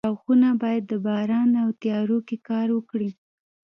[0.01, 3.09] د موټرو څراغونه باید د باران او تیارو کې کار وکړي.